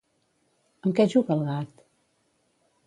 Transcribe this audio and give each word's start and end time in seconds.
Amb 0.87 0.95
què 1.01 1.07
juga 1.15 1.37
el 1.37 1.45
gat? 1.51 1.87